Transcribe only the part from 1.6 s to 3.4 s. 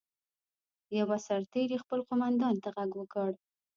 خپل قوماندان ته غږ وکړ.